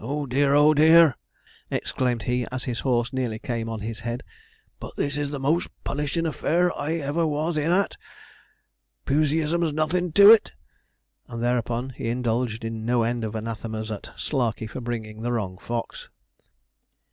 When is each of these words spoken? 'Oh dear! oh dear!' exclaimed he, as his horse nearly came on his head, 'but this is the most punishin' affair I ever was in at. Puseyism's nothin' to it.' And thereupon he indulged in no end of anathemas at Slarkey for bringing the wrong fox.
'Oh 0.00 0.26
dear! 0.26 0.52
oh 0.52 0.74
dear!' 0.74 1.14
exclaimed 1.70 2.24
he, 2.24 2.44
as 2.50 2.64
his 2.64 2.80
horse 2.80 3.12
nearly 3.12 3.38
came 3.38 3.68
on 3.68 3.78
his 3.78 4.00
head, 4.00 4.24
'but 4.80 4.96
this 4.96 5.16
is 5.16 5.30
the 5.30 5.38
most 5.38 5.68
punishin' 5.84 6.26
affair 6.26 6.76
I 6.76 6.94
ever 6.94 7.24
was 7.24 7.56
in 7.56 7.70
at. 7.70 7.96
Puseyism's 9.06 9.72
nothin' 9.72 10.10
to 10.14 10.32
it.' 10.32 10.54
And 11.28 11.40
thereupon 11.40 11.90
he 11.90 12.08
indulged 12.08 12.64
in 12.64 12.84
no 12.84 13.04
end 13.04 13.22
of 13.22 13.36
anathemas 13.36 13.92
at 13.92 14.10
Slarkey 14.16 14.66
for 14.66 14.80
bringing 14.80 15.22
the 15.22 15.30
wrong 15.30 15.56
fox. 15.56 16.08